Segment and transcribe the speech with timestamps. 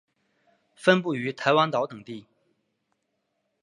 [0.75, 2.25] 分布于台湾岛等地。